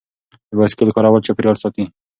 [0.49, 1.83] د بایسکل کارول چاپیریال ساتي.